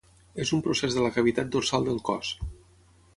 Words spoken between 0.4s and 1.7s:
És un procés de la cavitat